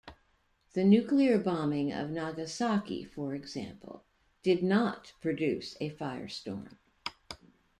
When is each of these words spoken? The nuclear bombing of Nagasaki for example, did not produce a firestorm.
The 0.73 0.83
nuclear 0.83 1.37
bombing 1.37 1.93
of 1.93 2.09
Nagasaki 2.09 3.03
for 3.03 3.35
example, 3.35 4.03
did 4.41 4.63
not 4.63 5.13
produce 5.21 5.77
a 5.79 5.91
firestorm. 5.91 6.77